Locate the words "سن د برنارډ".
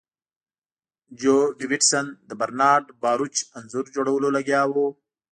1.91-2.85